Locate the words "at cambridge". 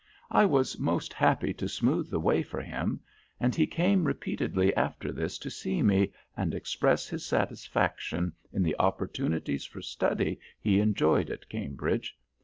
11.29-12.17